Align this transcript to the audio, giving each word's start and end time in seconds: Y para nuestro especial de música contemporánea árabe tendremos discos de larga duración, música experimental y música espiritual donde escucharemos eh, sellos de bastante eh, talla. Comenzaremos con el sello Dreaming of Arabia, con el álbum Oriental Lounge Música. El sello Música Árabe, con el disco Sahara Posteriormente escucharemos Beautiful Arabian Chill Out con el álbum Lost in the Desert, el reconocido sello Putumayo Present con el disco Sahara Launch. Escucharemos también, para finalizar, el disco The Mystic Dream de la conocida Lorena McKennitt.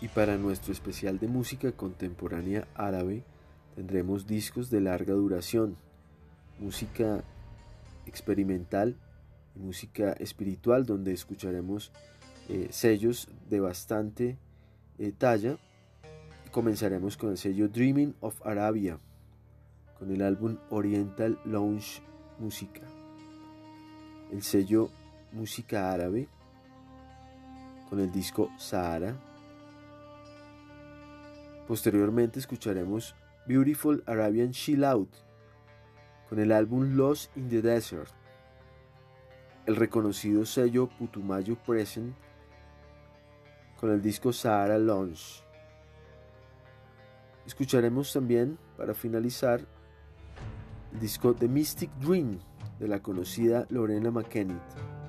Y 0.00 0.08
para 0.08 0.38
nuestro 0.38 0.72
especial 0.72 1.18
de 1.18 1.28
música 1.28 1.72
contemporánea 1.72 2.66
árabe 2.74 3.22
tendremos 3.74 4.26
discos 4.26 4.70
de 4.70 4.80
larga 4.80 5.12
duración, 5.12 5.76
música 6.58 7.22
experimental 8.06 8.96
y 9.54 9.58
música 9.58 10.12
espiritual 10.12 10.86
donde 10.86 11.12
escucharemos 11.12 11.92
eh, 12.48 12.68
sellos 12.70 13.28
de 13.50 13.60
bastante 13.60 14.38
eh, 14.98 15.12
talla. 15.16 15.58
Comenzaremos 16.50 17.18
con 17.18 17.30
el 17.30 17.36
sello 17.36 17.68
Dreaming 17.68 18.14
of 18.20 18.40
Arabia, 18.44 18.98
con 19.98 20.10
el 20.10 20.22
álbum 20.22 20.56
Oriental 20.70 21.38
Lounge 21.44 22.00
Música. 22.38 22.80
El 24.32 24.42
sello 24.42 24.88
Música 25.32 25.92
Árabe, 25.92 26.26
con 27.90 28.00
el 28.00 28.10
disco 28.10 28.50
Sahara 28.58 29.29
Posteriormente 31.70 32.40
escucharemos 32.40 33.14
Beautiful 33.46 34.02
Arabian 34.04 34.50
Chill 34.50 34.82
Out 34.82 35.14
con 36.28 36.40
el 36.40 36.50
álbum 36.50 36.96
Lost 36.96 37.30
in 37.36 37.48
the 37.48 37.62
Desert, 37.62 38.10
el 39.66 39.76
reconocido 39.76 40.44
sello 40.44 40.88
Putumayo 40.88 41.54
Present 41.54 42.12
con 43.78 43.92
el 43.92 44.02
disco 44.02 44.32
Sahara 44.32 44.78
Launch. 44.78 45.44
Escucharemos 47.46 48.12
también, 48.12 48.58
para 48.76 48.92
finalizar, 48.92 49.60
el 50.92 50.98
disco 50.98 51.34
The 51.34 51.46
Mystic 51.46 51.92
Dream 52.00 52.40
de 52.80 52.88
la 52.88 53.00
conocida 53.00 53.64
Lorena 53.70 54.10
McKennitt. 54.10 54.99